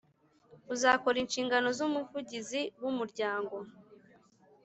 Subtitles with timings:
[0.73, 3.55] uzakora inshingano z Umuvugizi w umuryango